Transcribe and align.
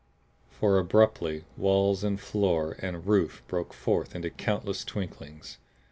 For, 0.49 0.79
abruptly, 0.79 1.43
walls 1.55 2.03
and 2.03 2.19
floor 2.19 2.75
and 2.79 3.05
roof 3.05 3.43
broke 3.47 3.71
forth 3.71 4.15
into 4.15 4.31
countless 4.31 4.83
twinklings! 4.83 5.59